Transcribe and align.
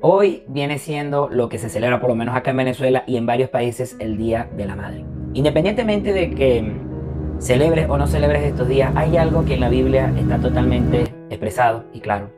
Hoy 0.00 0.44
viene 0.46 0.78
siendo 0.78 1.28
lo 1.28 1.48
que 1.48 1.58
se 1.58 1.68
celebra 1.68 1.98
por 1.98 2.08
lo 2.08 2.14
menos 2.14 2.36
acá 2.36 2.52
en 2.52 2.58
Venezuela 2.58 3.02
y 3.08 3.16
en 3.16 3.26
varios 3.26 3.50
países 3.50 3.96
el 3.98 4.16
Día 4.16 4.48
de 4.56 4.64
la 4.64 4.76
Madre. 4.76 5.04
Independientemente 5.34 6.12
de 6.12 6.30
que 6.30 6.72
celebres 7.40 7.88
o 7.90 7.98
no 7.98 8.06
celebres 8.06 8.44
estos 8.44 8.68
días, 8.68 8.92
hay 8.94 9.16
algo 9.16 9.44
que 9.44 9.54
en 9.54 9.60
la 9.60 9.68
Biblia 9.68 10.14
está 10.16 10.38
totalmente 10.38 11.02
expresado 11.30 11.86
y 11.92 11.98
claro, 11.98 12.30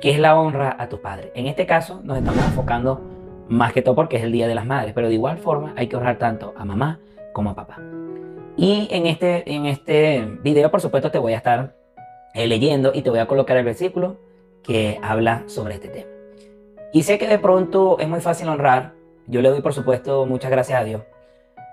que 0.00 0.12
es 0.12 0.18
la 0.18 0.40
honra 0.40 0.76
a 0.78 0.88
tus 0.88 1.00
padres. 1.00 1.30
En 1.34 1.46
este 1.46 1.66
caso 1.66 2.00
nos 2.04 2.16
estamos 2.16 2.42
enfocando 2.42 3.02
más 3.50 3.74
que 3.74 3.82
todo 3.82 3.94
porque 3.94 4.16
es 4.16 4.22
el 4.22 4.32
Día 4.32 4.48
de 4.48 4.54
las 4.54 4.64
Madres, 4.64 4.94
pero 4.94 5.08
de 5.08 5.14
igual 5.14 5.36
forma 5.36 5.74
hay 5.76 5.88
que 5.88 5.96
honrar 5.96 6.16
tanto 6.16 6.54
a 6.56 6.64
mamá 6.64 7.00
como 7.34 7.50
a 7.50 7.54
papá. 7.54 7.82
Y 8.56 8.88
en 8.90 9.04
este, 9.04 9.52
en 9.52 9.66
este 9.66 10.26
video, 10.42 10.70
por 10.70 10.80
supuesto, 10.80 11.10
te 11.10 11.18
voy 11.18 11.34
a 11.34 11.36
estar 11.36 11.76
eh, 12.32 12.46
leyendo 12.46 12.92
y 12.94 13.02
te 13.02 13.10
voy 13.10 13.18
a 13.18 13.26
colocar 13.26 13.58
el 13.58 13.64
versículo 13.66 14.16
que 14.62 14.98
habla 15.02 15.42
sobre 15.48 15.74
este 15.74 15.88
tema. 15.88 16.13
Y 16.94 17.02
sé 17.02 17.18
que 17.18 17.26
de 17.26 17.40
pronto 17.40 17.98
es 17.98 18.08
muy 18.08 18.20
fácil 18.20 18.48
honrar. 18.48 18.92
Yo 19.26 19.42
le 19.42 19.48
doy, 19.48 19.60
por 19.60 19.74
supuesto, 19.74 20.26
muchas 20.26 20.48
gracias 20.52 20.80
a 20.80 20.84
Dios. 20.84 21.02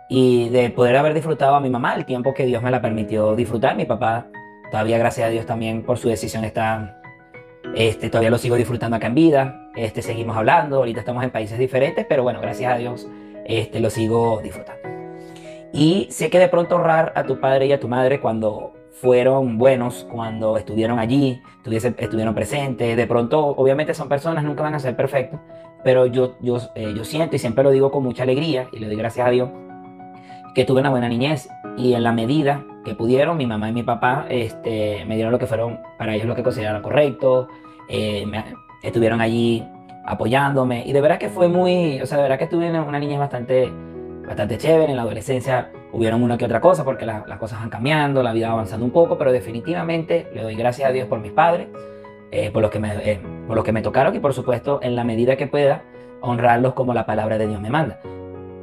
Y 0.10 0.50
de 0.50 0.72
poder 0.72 0.98
haber 0.98 1.14
disfrutado 1.14 1.54
a 1.54 1.60
mi 1.60 1.70
mamá 1.70 1.94
el 1.94 2.06
tiempo 2.06 2.34
que 2.34 2.48
Dios 2.48 2.64
me 2.64 2.72
la 2.72 2.82
permitió 2.82 3.36
disfrutar. 3.36 3.76
Mi 3.76 3.86
papá, 3.86 4.26
todavía 4.72 4.98
gracias 4.98 5.28
a 5.28 5.30
Dios 5.30 5.46
también 5.46 5.84
por 5.84 6.00
su 6.00 6.10
decisión 6.10 6.44
está, 6.44 7.00
este, 7.76 8.10
todavía 8.10 8.32
lo 8.32 8.40
sigo 8.40 8.56
disfrutando 8.56 8.98
acá 8.98 9.08
en 9.08 9.14
vida. 9.14 9.70
Este, 9.76 10.02
seguimos 10.02 10.36
hablando, 10.36 10.78
ahorita 10.78 11.02
estamos 11.02 11.24
en 11.24 11.30
países 11.30 11.60
diferentes, 11.60 12.04
pero 12.10 12.24
bueno, 12.24 12.42
gracias 12.42 12.74
a 12.74 12.78
Dios 12.78 13.08
este, 13.46 13.80
lo 13.80 13.92
sigo 13.92 14.42
disfrutando. 14.42 14.91
Y 15.74 16.08
sé 16.10 16.30
que 16.30 16.40
de 16.40 16.48
pronto 16.48 16.76
honrar 16.76 17.14
a 17.16 17.24
tu 17.24 17.40
padre 17.40 17.68
y 17.68 17.72
a 17.72 17.80
tu 17.80 17.88
madre 17.88 18.20
cuando 18.20 18.74
fueron 18.92 19.58
buenos 19.58 20.06
cuando 20.12 20.58
estuvieron 20.58 21.00
allí, 21.00 21.42
estuvieron 21.66 22.36
presentes. 22.36 22.98
De 22.98 23.08
pronto, 23.08 23.40
obviamente 23.46 23.94
son 23.94 24.10
personas, 24.10 24.44
nunca 24.44 24.64
van 24.64 24.76
a 24.76 24.80
ser 24.80 24.96
perfectos, 24.96 25.40
pero 25.84 26.06
yo, 26.06 26.36
yo, 26.42 26.58
eh, 26.76 26.94
yo 26.96 27.04
siento 27.04 27.36
y 27.36 27.40
siempre 27.40 27.64
lo 27.64 27.72
digo 27.72 27.92
con 27.92 28.04
mucha 28.04 28.24
alegría 28.24 28.68
y 28.72 28.80
le 28.80 28.88
doy 28.88 28.96
gracias 28.96 29.28
a 29.28 29.32
Dios 29.32 29.50
que 30.54 30.66
tuve 30.66 30.82
una 30.82 30.90
buena 30.90 31.08
niñez 31.08 31.50
y 31.78 31.94
en 31.94 32.04
la 32.04 32.12
medida 32.12 32.64
que 32.84 32.94
pudieron, 32.94 33.38
mi 33.38 33.46
mamá 33.46 33.70
y 33.70 33.74
mi 33.74 33.84
papá 33.84 34.26
este, 34.30 35.06
me 35.06 35.16
dieron 35.16 35.32
lo 35.32 35.40
que 35.40 35.48
fueron 35.48 35.80
para 35.98 36.14
ellos 36.14 36.28
lo 36.28 36.36
que 36.36 36.44
consideraron 36.44 36.82
correcto, 36.82 37.48
eh, 37.88 38.26
estuvieron 38.84 39.22
allí 39.22 39.66
apoyándome 40.06 40.84
y 40.86 40.94
de 40.94 41.02
verdad 41.02 41.18
que 41.18 41.30
fue 41.30 41.48
muy, 41.48 42.02
o 42.02 42.06
sea, 42.06 42.18
de 42.18 42.24
verdad 42.24 42.40
que 42.40 42.48
tuve 42.48 42.70
una 42.70 43.00
niñez 43.00 43.20
bastante, 43.20 43.72
bastante 44.32 44.58
chévere 44.58 44.92
en 44.92 44.96
la 44.96 45.02
adolescencia 45.02 45.72
Hubieron 45.94 46.24
una 46.24 46.38
que 46.38 46.46
otra 46.46 46.62
cosa 46.62 46.86
porque 46.86 47.06
las 47.06 47.38
cosas 47.38 47.60
van 47.60 47.70
cambiando, 47.70 48.24
la 48.24 48.32
vida 48.32 48.48
va 48.48 48.54
avanzando 48.54 48.86
un 48.86 48.92
poco, 48.92 49.18
pero 49.18 49.34
definitivamente 49.34 50.30
le 50.34 50.42
doy 50.42 50.56
gracias 50.56 50.90
a 50.90 50.94
Dios 50.94 51.06
por 51.10 51.20
mis 51.20 51.34
padres, 51.34 51.68
eh, 52.32 52.50
por, 52.50 52.62
los 52.62 52.72
que 52.72 52.80
me, 52.80 52.94
eh, 53.12 53.20
por 53.46 53.58
los 53.58 53.66
que 53.66 53.74
me 53.74 53.82
tocaron 53.82 54.16
y 54.16 54.20
por 54.20 54.34
supuesto 54.34 54.80
en 54.82 54.96
la 54.96 55.04
medida 55.04 55.36
que 55.36 55.48
pueda 55.48 55.84
honrarlos 56.22 56.76
como 56.76 56.94
la 56.94 57.06
palabra 57.06 57.38
de 57.38 57.46
Dios 57.46 57.60
me 57.60 57.70
manda. 57.70 58.00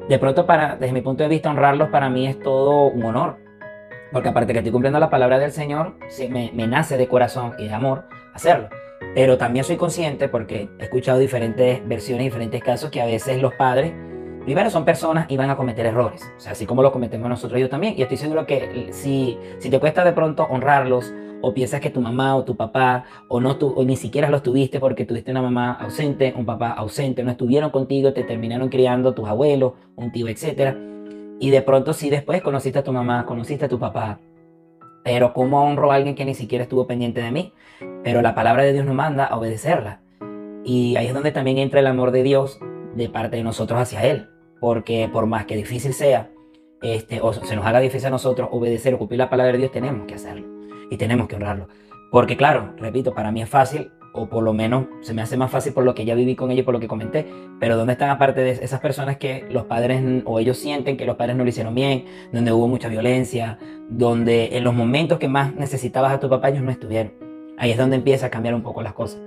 De 0.09 0.19
pronto, 0.19 0.47
para, 0.47 0.77
desde 0.77 0.95
mi 0.95 1.03
punto 1.03 1.23
de 1.23 1.29
vista, 1.29 1.51
honrarlos 1.51 1.91
para 1.91 2.09
mí 2.09 2.27
es 2.27 2.41
todo 2.41 2.87
un 2.87 3.05
honor, 3.05 3.37
porque 4.11 4.31
aparte 4.31 4.55
que 4.55 4.61
estoy 4.61 4.73
cumpliendo 4.73 4.99
la 4.99 5.11
palabra 5.11 5.39
del 5.39 5.53
Señor, 5.53 5.97
me, 6.31 6.51
me 6.55 6.67
nace 6.67 6.97
de 6.97 7.09
corazón 7.09 7.53
y 7.59 7.69
de 7.69 7.75
amor 7.75 8.05
hacerlo. 8.33 8.71
Pero 9.15 9.37
también 9.37 9.67
soy 9.67 9.77
consciente, 9.77 10.29
porque 10.29 10.71
he 10.79 10.85
escuchado 10.85 11.19
diferentes 11.19 11.87
versiones, 11.87 12.25
diferentes 12.25 12.63
casos, 12.63 12.91
que 12.91 13.03
a 13.03 13.07
veces 13.07 13.43
los 13.43 13.53
padres 13.53 13.93
Primero 14.49 14.71
son 14.71 14.87
personas 14.87 15.27
y 15.29 15.37
van 15.37 15.51
a 15.51 15.59
cometer 15.59 15.85
errores, 15.85 16.33
o 16.39 16.41
sea, 16.41 16.53
así 16.53 16.65
como 16.65 16.83
lo 16.83 16.91
cometemos 16.91 17.29
nosotros 17.29 17.61
yo 17.61 17.69
también. 17.69 17.93
Y 17.99 18.01
estoy 18.01 18.17
seguro 18.17 18.47
que 18.47 18.89
si, 18.93 19.37
si 19.59 19.69
te 19.69 19.79
cuesta 19.79 20.05
de 20.05 20.13
pronto 20.13 20.45
honrarlos 20.49 21.13
o 21.43 21.53
piensas 21.53 21.83
que 21.83 21.91
tu 21.91 22.01
mamá 22.01 22.35
o 22.35 22.45
tu 22.45 22.57
papá 22.57 23.05
o 23.29 23.43
no 23.43 23.59
tu, 23.59 23.69
o 23.69 23.85
ni 23.85 23.95
siquiera 23.95 24.31
los 24.31 24.43
tuviste 24.43 24.81
porque 24.81 25.05
tuviste 25.05 25.33
una 25.33 25.43
mamá 25.43 25.75
ausente, 25.75 26.33
un 26.35 26.47
papá 26.47 26.71
ausente, 26.71 27.23
no 27.23 27.31
estuvieron 27.31 27.69
contigo, 27.69 28.15
te 28.15 28.25
terminaron 28.25 28.71
criando 28.71 29.13
tus 29.13 29.29
abuelos, 29.29 29.75
un 29.97 30.13
tío, 30.13 30.29
etc. 30.29 30.75
Y 31.39 31.51
de 31.51 31.61
pronto 31.61 31.93
si 31.93 32.09
después 32.09 32.41
conociste 32.41 32.79
a 32.79 32.85
tu 32.85 32.95
mamá, 32.95 33.27
conociste 33.27 33.67
a 33.67 33.69
tu 33.69 33.79
papá, 33.79 34.19
pero 35.05 35.35
¿cómo 35.35 35.63
honro 35.63 35.93
a 35.93 35.97
alguien 35.97 36.15
que 36.15 36.25
ni 36.25 36.33
siquiera 36.33 36.63
estuvo 36.63 36.87
pendiente 36.87 37.21
de 37.21 37.33
mí? 37.33 37.53
Pero 38.03 38.23
la 38.23 38.35
palabra 38.35 38.63
de 38.63 38.73
Dios 38.73 38.87
nos 38.87 38.95
manda 38.95 39.27
a 39.27 39.37
obedecerla. 39.37 40.01
Y 40.65 40.97
ahí 40.97 41.09
es 41.09 41.13
donde 41.13 41.33
también 41.33 41.59
entra 41.59 41.81
el 41.81 41.87
amor 41.87 42.13
de 42.13 42.23
Dios 42.23 42.59
de 42.95 43.11
parte 43.11 43.37
de 43.37 43.43
nosotros 43.43 43.79
hacia 43.79 44.07
Él 44.07 44.31
porque 44.61 45.09
por 45.13 45.27
más 45.27 45.47
que 45.47 45.57
difícil 45.57 45.93
sea, 45.93 46.31
este, 46.83 47.21
o 47.21 47.33
se 47.33 47.57
nos 47.57 47.67
haga 47.67 47.81
difícil 47.81 48.07
a 48.07 48.11
nosotros 48.11 48.49
obedecer 48.53 48.95
o 48.95 48.99
cumplir 48.99 49.19
la 49.19 49.31
palabra 49.31 49.53
de 49.53 49.59
Dios, 49.59 49.73
tenemos 49.73 50.07
que 50.07 50.15
hacerlo 50.15 50.47
y 50.91 50.97
tenemos 50.97 51.29
que 51.29 51.37
honrarlo. 51.37 51.69
Porque 52.11 52.37
claro, 52.37 52.75
repito, 52.79 53.15
para 53.15 53.33
mí 53.33 53.43
es 53.43 53.49
fácil, 53.49 53.91
o 54.13 54.29
por 54.29 54.43
lo 54.43 54.53
menos 54.53 54.87
se 55.01 55.15
me 55.15 55.23
hace 55.23 55.37
más 55.37 55.51
fácil 55.51 55.73
por 55.73 55.85
lo 55.85 55.95
que 55.95 56.05
ya 56.05 56.15
viví 56.15 56.35
con 56.35 56.51
ellos, 56.51 56.65
por 56.65 56.75
lo 56.75 56.81
que 56.81 56.89
comenté, 56.89 57.27
pero 57.61 57.77
¿dónde 57.77 57.93
están 57.93 58.11
aparte 58.11 58.41
de 58.41 58.51
esas 58.51 58.81
personas 58.81 59.19
que 59.19 59.47
los 59.51 59.65
padres 59.65 60.03
o 60.25 60.39
ellos 60.39 60.57
sienten 60.57 60.97
que 60.97 61.05
los 61.05 61.17
padres 61.17 61.37
no 61.37 61.45
lo 61.45 61.51
hicieron 61.51 61.75
bien, 61.75 62.05
donde 62.33 62.53
hubo 62.53 62.69
mucha 62.69 62.89
violencia, 62.89 63.59
donde 63.89 64.57
en 64.57 64.65
los 64.65 64.75
momentos 64.75 65.19
que 65.19 65.29
más 65.29 65.55
necesitabas 65.55 66.13
a 66.13 66.21
tu 66.21 66.29
papá 66.29 66.49
ellos 66.49 66.63
no 66.63 66.71
estuvieron? 66.71 67.13
Ahí 67.59 67.71
es 67.71 67.79
donde 67.79 67.97
empieza 67.97 68.27
a 68.27 68.31
cambiar 68.31 68.55
un 68.55 68.63
poco 68.63 68.83
las 68.83 68.95
cosas. 68.95 69.21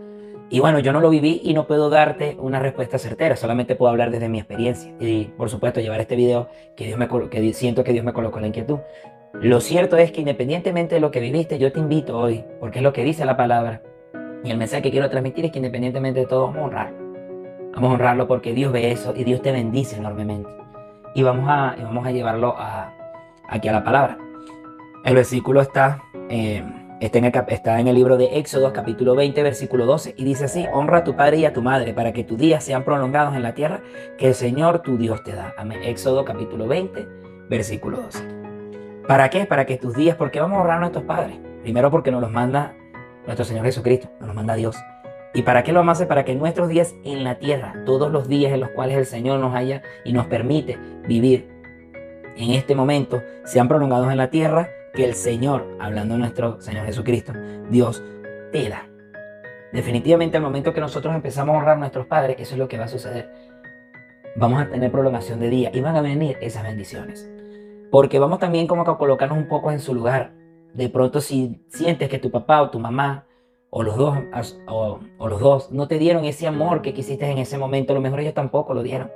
Y 0.53 0.59
bueno, 0.59 0.79
yo 0.79 0.91
no 0.91 0.99
lo 0.99 1.09
viví 1.09 1.39
y 1.45 1.53
no 1.53 1.65
puedo 1.65 1.89
darte 1.89 2.35
una 2.37 2.59
respuesta 2.59 2.97
certera, 2.97 3.37
solamente 3.37 3.75
puedo 3.75 3.89
hablar 3.89 4.11
desde 4.11 4.27
mi 4.27 4.37
experiencia 4.37 4.93
y 4.99 5.23
por 5.37 5.49
supuesto 5.49 5.79
llevar 5.79 6.01
este 6.01 6.17
video 6.17 6.49
que, 6.75 6.87
Dios 6.87 6.99
me, 6.99 7.07
que 7.29 7.53
siento 7.53 7.85
que 7.85 7.93
Dios 7.93 8.03
me 8.03 8.11
colocó 8.11 8.41
la 8.41 8.47
inquietud. 8.47 8.79
Lo 9.33 9.61
cierto 9.61 9.95
es 9.95 10.11
que 10.11 10.19
independientemente 10.19 10.95
de 10.95 11.01
lo 11.01 11.09
que 11.09 11.21
viviste, 11.21 11.57
yo 11.57 11.71
te 11.71 11.79
invito 11.79 12.19
hoy, 12.19 12.43
porque 12.59 12.79
es 12.79 12.83
lo 12.83 12.91
que 12.91 13.05
dice 13.05 13.23
la 13.23 13.37
palabra, 13.37 13.81
y 14.43 14.51
el 14.51 14.57
mensaje 14.57 14.81
que 14.81 14.91
quiero 14.91 15.09
transmitir 15.09 15.45
es 15.45 15.53
que 15.53 15.59
independientemente 15.59 16.19
de 16.19 16.25
todo, 16.25 16.47
vamos 16.47 16.57
a 16.57 16.65
honrarlo. 16.65 16.97
Vamos 17.73 17.89
a 17.89 17.93
honrarlo 17.93 18.27
porque 18.27 18.53
Dios 18.53 18.73
ve 18.73 18.91
eso 18.91 19.13
y 19.15 19.23
Dios 19.23 19.41
te 19.41 19.53
bendice 19.53 19.95
enormemente. 19.95 20.49
Y 21.15 21.23
vamos 21.23 21.45
a, 21.47 21.77
vamos 21.81 22.05
a 22.05 22.11
llevarlo 22.11 22.55
a, 22.57 22.93
aquí 23.47 23.69
a 23.69 23.71
la 23.71 23.85
palabra. 23.85 24.17
El 25.05 25.15
versículo 25.15 25.61
está... 25.61 26.03
Eh, 26.29 26.61
Está 27.01 27.17
en, 27.79 27.87
el, 27.87 27.95
libro 27.95 28.15
de 28.15 28.37
Éxodo, 28.37 28.71
capítulo 28.73 29.15
20, 29.15 29.41
versículo 29.41 29.87
12, 29.87 30.13
y 30.17 30.23
dice 30.23 30.45
así, 30.45 30.67
honra 30.71 30.99
a 30.99 31.03
tu 31.03 31.15
padre 31.15 31.37
y 31.37 31.45
a 31.45 31.51
tu 31.51 31.63
madre 31.63 31.95
para 31.95 32.13
que 32.13 32.23
tus 32.23 32.37
días 32.37 32.63
sean 32.63 32.83
prolongados 32.83 33.35
en 33.35 33.41
la 33.41 33.55
tierra 33.55 33.81
que 34.19 34.27
el 34.27 34.35
Señor 34.35 34.83
tu 34.83 34.99
Dios 34.99 35.23
te 35.23 35.31
da. 35.31 35.51
Amén. 35.57 35.79
Éxodo, 35.83 36.23
capítulo 36.25 36.67
20, 36.67 37.07
versículo 37.49 38.01
12. 38.01 38.23
¿Para 39.07 39.31
qué? 39.31 39.47
Para 39.47 39.65
que 39.65 39.77
tus 39.77 39.95
días, 39.95 40.15
¿por 40.15 40.29
qué 40.29 40.39
vamos 40.39 40.59
a 40.59 40.61
honrar 40.61 40.77
a 40.77 40.79
nuestros 40.81 41.03
padres? 41.05 41.39
Primero 41.63 41.89
porque 41.89 42.11
nos 42.11 42.21
los 42.21 42.29
manda 42.29 42.75
nuestro 43.25 43.45
Señor 43.45 43.65
Jesucristo, 43.65 44.11
nos 44.19 44.27
los 44.27 44.35
manda 44.35 44.53
Dios. 44.53 44.77
¿Y 45.33 45.41
para 45.41 45.63
qué 45.63 45.71
lo 45.71 45.81
hacer? 45.89 46.07
Para 46.07 46.23
que 46.23 46.35
nuestros 46.35 46.69
días 46.69 46.93
en 47.03 47.23
la 47.23 47.39
tierra, 47.39 47.73
todos 47.83 48.11
los 48.11 48.27
días 48.27 48.53
en 48.53 48.59
los 48.59 48.69
cuales 48.69 48.95
el 48.97 49.07
Señor 49.07 49.39
nos 49.39 49.55
haya 49.55 49.81
y 50.05 50.13
nos 50.13 50.27
permite 50.27 50.77
vivir 51.07 51.49
en 52.37 52.51
este 52.51 52.75
momento, 52.75 53.23
sean 53.43 53.67
prolongados 53.67 54.11
en 54.11 54.17
la 54.17 54.29
tierra 54.29 54.69
que 54.93 55.05
el 55.05 55.13
Señor, 55.15 55.77
hablando 55.79 56.15
de 56.15 56.19
nuestro 56.19 56.59
Señor 56.61 56.85
Jesucristo, 56.85 57.33
Dios 57.69 58.03
te 58.51 58.69
da. 58.69 58.87
Definitivamente 59.71 60.37
al 60.37 60.43
momento 60.43 60.73
que 60.73 60.81
nosotros 60.81 61.15
empezamos 61.15 61.55
a 61.55 61.59
honrar 61.59 61.77
a 61.77 61.79
nuestros 61.79 62.05
padres, 62.07 62.37
eso 62.39 62.55
es 62.55 62.59
lo 62.59 62.67
que 62.67 62.77
va 62.77 62.85
a 62.85 62.89
suceder. 62.89 63.31
Vamos 64.35 64.61
a 64.61 64.69
tener 64.69 64.91
prolongación 64.91 65.39
de 65.39 65.49
día 65.49 65.71
y 65.73 65.81
van 65.81 65.95
a 65.95 66.01
venir 66.01 66.37
esas 66.41 66.63
bendiciones. 66.63 67.29
Porque 67.89 68.19
vamos 68.19 68.39
también 68.39 68.67
como 68.67 68.81
a 68.81 68.97
colocarnos 68.97 69.37
un 69.37 69.47
poco 69.47 69.71
en 69.71 69.79
su 69.79 69.93
lugar. 69.93 70.33
De 70.73 70.89
pronto 70.89 71.21
si 71.21 71.65
sientes 71.69 72.09
que 72.09 72.19
tu 72.19 72.31
papá 72.31 72.61
o 72.61 72.69
tu 72.69 72.79
mamá 72.79 73.25
o 73.69 73.83
los 73.83 73.95
dos 73.95 74.17
o, 74.67 74.99
o 75.17 75.27
los 75.27 75.39
dos 75.39 75.71
no 75.71 75.87
te 75.87 75.97
dieron 75.97 76.25
ese 76.25 76.47
amor 76.47 76.81
que 76.81 76.93
quisiste 76.93 77.29
en 77.29 77.37
ese 77.37 77.57
momento, 77.57 77.93
a 77.93 77.95
lo 77.95 78.01
mejor 78.01 78.19
ellos 78.21 78.33
tampoco 78.33 78.73
lo 78.73 78.83
dieron. 78.83 79.11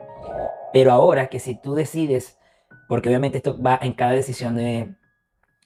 Pero 0.72 0.92
ahora 0.92 1.28
que 1.28 1.40
si 1.40 1.56
tú 1.56 1.76
decides, 1.76 2.38
porque 2.88 3.10
obviamente 3.10 3.38
esto 3.38 3.62
va 3.62 3.80
en 3.82 3.94
cada 3.94 4.12
decisión 4.12 4.56
de, 4.56 4.94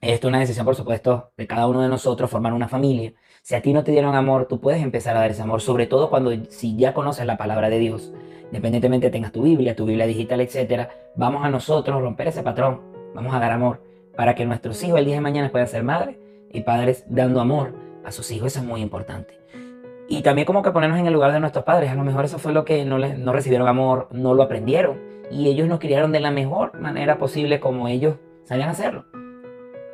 esto 0.01 0.27
es 0.27 0.29
una 0.29 0.39
decisión, 0.39 0.65
por 0.65 0.75
supuesto, 0.75 1.31
de 1.35 1.45
cada 1.45 1.67
uno 1.67 1.81
de 1.81 1.89
nosotros, 1.89 2.29
formar 2.29 2.53
una 2.53 2.69
familia. 2.69 3.13
Si 3.41 3.55
a 3.55 3.61
ti 3.61 3.73
no 3.73 3.83
te 3.83 3.91
dieron 3.91 4.15
amor, 4.15 4.47
tú 4.47 4.61
puedes 4.61 4.81
empezar 4.81 5.17
a 5.17 5.19
dar 5.19 5.31
ese 5.31 5.41
amor, 5.41 5.59
sobre 5.59 5.87
todo 5.87 6.09
cuando 6.09 6.31
si 6.49 6.77
ya 6.77 6.93
conoces 6.93 7.25
la 7.25 7.37
palabra 7.37 7.69
de 7.69 7.79
Dios, 7.79 8.13
independientemente 8.45 9.09
tengas 9.09 9.33
tu 9.33 9.43
Biblia, 9.43 9.75
tu 9.75 9.85
Biblia 9.85 10.07
digital, 10.07 10.39
etcétera, 10.39 10.89
vamos 11.15 11.43
a 11.43 11.49
nosotros 11.49 12.01
romper 12.01 12.29
ese 12.29 12.43
patrón, 12.43 12.79
vamos 13.13 13.33
a 13.33 13.39
dar 13.39 13.51
amor 13.51 13.83
para 14.15 14.35
que 14.35 14.45
nuestros 14.45 14.81
hijos 14.83 14.99
el 14.99 15.05
día 15.05 15.15
de 15.15 15.21
mañana 15.21 15.51
puedan 15.51 15.67
ser 15.67 15.83
madres 15.83 16.17
y 16.49 16.61
padres 16.61 17.03
dando 17.09 17.41
amor 17.41 17.75
a 18.05 18.11
sus 18.13 18.31
hijos, 18.31 18.47
eso 18.47 18.59
es 18.59 18.65
muy 18.65 18.81
importante. 18.81 19.37
Y 20.07 20.21
también 20.21 20.45
como 20.45 20.63
que 20.63 20.71
ponernos 20.71 20.97
en 20.97 21.07
el 21.07 21.13
lugar 21.13 21.33
de 21.33 21.41
nuestros 21.41 21.65
padres, 21.65 21.91
a 21.91 21.95
lo 21.95 22.03
mejor 22.03 22.23
eso 22.23 22.39
fue 22.39 22.53
lo 22.53 22.63
que 22.63 22.85
no, 22.85 22.97
les, 22.97 23.19
no 23.19 23.33
recibieron 23.33 23.67
amor, 23.67 24.07
no 24.11 24.33
lo 24.33 24.43
aprendieron 24.43 24.97
y 25.29 25.49
ellos 25.49 25.67
nos 25.67 25.79
criaron 25.79 26.13
de 26.13 26.21
la 26.21 26.31
mejor 26.31 26.79
manera 26.79 27.17
posible 27.17 27.59
como 27.59 27.89
ellos 27.89 28.15
sabían 28.45 28.69
hacerlo. 28.69 29.05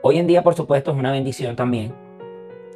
Hoy 0.08 0.20
en 0.20 0.28
día, 0.28 0.44
por 0.44 0.54
supuesto, 0.54 0.92
es 0.92 0.98
una 0.98 1.12
bendición 1.12 1.56
también. 1.56 1.92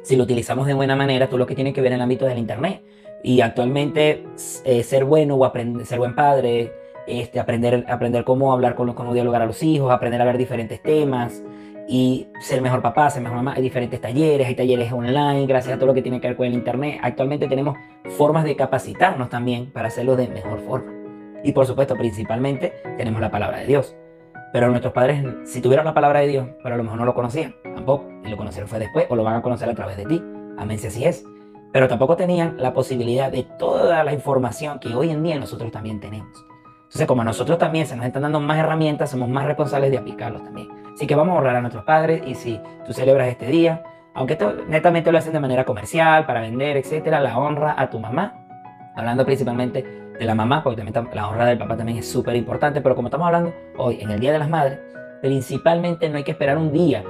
Si 0.02 0.16
lo 0.16 0.24
utilizamos 0.24 0.66
de 0.66 0.74
buena 0.74 0.96
manera, 0.96 1.28
todo 1.28 1.38
lo 1.38 1.46
que 1.46 1.54
tiene 1.54 1.72
que 1.72 1.80
ver 1.80 1.92
en 1.92 1.98
el 1.98 2.02
ámbito 2.02 2.26
del 2.26 2.38
Internet. 2.38 2.82
Y 3.22 3.40
actualmente 3.40 4.24
eh, 4.64 4.82
ser 4.82 5.04
bueno 5.04 5.36
o 5.36 5.52
ser 5.84 6.00
buen 6.00 6.16
padre, 6.16 6.72
este, 7.06 7.38
aprender, 7.38 7.84
aprender 7.88 8.24
cómo 8.24 8.52
hablar 8.52 8.74
con 8.74 8.92
cómo 8.94 9.14
dialogar 9.14 9.42
a 9.42 9.46
los 9.46 9.62
hijos, 9.62 9.92
aprender 9.92 10.20
a 10.20 10.24
ver 10.24 10.38
diferentes 10.38 10.82
temas 10.82 11.44
y 11.86 12.26
ser 12.40 12.62
mejor 12.62 12.82
papá, 12.82 13.08
ser 13.10 13.22
mejor 13.22 13.36
mamá. 13.36 13.54
Hay 13.54 13.62
diferentes 13.62 14.00
talleres, 14.00 14.48
hay 14.48 14.56
talleres 14.56 14.90
online, 14.90 15.46
gracias 15.46 15.76
a 15.76 15.78
todo 15.78 15.86
lo 15.86 15.94
que 15.94 16.02
tiene 16.02 16.20
que 16.20 16.26
ver 16.26 16.36
con 16.36 16.46
el 16.46 16.54
Internet. 16.54 16.98
Actualmente 17.00 17.46
tenemos 17.46 17.78
formas 18.08 18.42
de 18.42 18.56
capacitarnos 18.56 19.28
también 19.28 19.70
para 19.70 19.86
hacerlo 19.86 20.16
de 20.16 20.26
mejor 20.26 20.58
forma. 20.62 20.92
Y 21.44 21.52
por 21.52 21.64
supuesto, 21.64 21.94
principalmente, 21.94 22.72
tenemos 22.96 23.20
la 23.20 23.30
palabra 23.30 23.58
de 23.58 23.66
Dios. 23.66 23.94
Pero 24.52 24.68
nuestros 24.68 24.92
padres, 24.92 25.24
si 25.44 25.60
tuvieron 25.60 25.84
la 25.84 25.94
palabra 25.94 26.20
de 26.20 26.26
Dios, 26.26 26.48
pero 26.62 26.74
a 26.74 26.78
lo 26.78 26.84
mejor 26.84 26.98
no 26.98 27.04
lo 27.04 27.14
conocían, 27.14 27.54
tampoco. 27.62 28.08
Y 28.24 28.28
lo 28.28 28.36
conocieron 28.36 28.68
fue 28.68 28.78
después, 28.78 29.06
o 29.08 29.16
lo 29.16 29.22
van 29.22 29.36
a 29.36 29.42
conocer 29.42 29.68
a 29.68 29.74
través 29.74 29.96
de 29.96 30.06
ti. 30.06 30.22
Amén 30.58 30.78
si 30.78 30.88
así 30.88 31.04
es. 31.04 31.24
Pero 31.72 31.86
tampoco 31.86 32.16
tenían 32.16 32.56
la 32.58 32.72
posibilidad 32.72 33.30
de 33.30 33.44
toda 33.58 34.02
la 34.02 34.12
información 34.12 34.80
que 34.80 34.94
hoy 34.94 35.10
en 35.10 35.22
día 35.22 35.38
nosotros 35.38 35.70
también 35.70 36.00
tenemos. 36.00 36.44
Entonces, 36.82 37.06
como 37.06 37.22
a 37.22 37.24
nosotros 37.24 37.56
también 37.58 37.86
se 37.86 37.94
nos 37.94 38.04
están 38.04 38.22
dando 38.22 38.40
más 38.40 38.58
herramientas, 38.58 39.10
somos 39.10 39.28
más 39.28 39.44
responsables 39.44 39.92
de 39.92 39.98
aplicarlos 39.98 40.42
también. 40.42 40.68
Así 40.92 41.06
que 41.06 41.14
vamos 41.14 41.36
a 41.36 41.38
honrar 41.38 41.54
a 41.54 41.60
nuestros 41.60 41.84
padres 41.84 42.22
y 42.26 42.34
si 42.34 42.60
tú 42.84 42.92
celebras 42.92 43.28
este 43.28 43.46
día, 43.46 43.84
aunque 44.14 44.32
esto 44.32 44.54
netamente 44.68 45.12
lo 45.12 45.18
hacen 45.18 45.32
de 45.32 45.38
manera 45.38 45.64
comercial, 45.64 46.26
para 46.26 46.40
vender, 46.40 46.76
etcétera, 46.76 47.20
la 47.20 47.38
honra 47.38 47.76
a 47.78 47.88
tu 47.88 48.00
mamá, 48.00 48.34
hablando 48.96 49.24
principalmente 49.24 49.99
de 50.20 50.26
la 50.26 50.34
mamá, 50.34 50.62
porque 50.62 50.76
también 50.76 51.08
la 51.14 51.28
honra 51.28 51.46
del 51.46 51.56
papá 51.56 51.78
también 51.78 51.98
es 51.98 52.06
súper 52.06 52.36
importante, 52.36 52.82
pero 52.82 52.94
como 52.94 53.08
estamos 53.08 53.26
hablando 53.26 53.54
hoy 53.78 53.98
en 54.00 54.10
el 54.10 54.20
Día 54.20 54.32
de 54.32 54.38
las 54.38 54.50
Madres, 54.50 54.78
principalmente 55.22 56.10
no 56.10 56.18
hay 56.18 56.24
que 56.24 56.32
esperar 56.32 56.58
un 56.58 56.72
día 56.72 57.02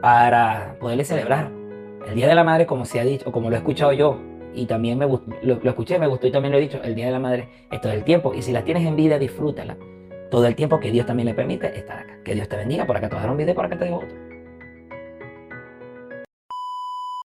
para 0.00 0.76
poderle 0.78 1.04
celebrar. 1.04 1.50
El 2.06 2.14
Día 2.14 2.28
de 2.28 2.36
la 2.36 2.44
Madre, 2.44 2.64
como 2.64 2.84
se 2.84 3.00
ha 3.00 3.04
dicho, 3.04 3.28
o 3.28 3.32
como 3.32 3.50
lo 3.50 3.56
he 3.56 3.58
escuchado 3.58 3.92
yo, 3.92 4.20
y 4.54 4.64
también 4.66 4.96
me 4.96 5.06
lo, 5.06 5.20
lo, 5.42 5.68
escuché, 5.68 5.98
me 5.98 6.06
gustó 6.06 6.28
y 6.28 6.30
también 6.30 6.52
lo 6.52 6.58
he 6.58 6.60
dicho, 6.60 6.80
el 6.84 6.94
Día 6.94 7.06
de 7.06 7.12
la 7.12 7.18
Madre 7.18 7.48
es 7.70 7.80
todo 7.80 7.92
el 7.92 8.04
tiempo. 8.04 8.32
Y 8.32 8.42
si 8.42 8.52
la 8.52 8.62
tienes 8.62 8.86
en 8.86 8.94
vida, 8.94 9.18
disfrútala. 9.18 9.76
Todo 10.30 10.46
el 10.46 10.54
tiempo 10.54 10.78
que 10.78 10.92
Dios 10.92 11.04
también 11.04 11.26
le 11.26 11.34
permite 11.34 11.76
estar 11.76 11.98
acá. 11.98 12.18
Que 12.24 12.34
Dios 12.34 12.48
te 12.48 12.56
bendiga. 12.56 12.86
Por 12.86 12.96
acá 12.96 13.08
te 13.08 13.16
voy 13.16 13.18
a 13.18 13.22
dar 13.22 13.30
un 13.32 13.36
video, 13.36 13.54
por 13.54 13.64
acá 13.64 13.76
te 13.76 13.84
digo 13.84 13.98
otro. 13.98 14.25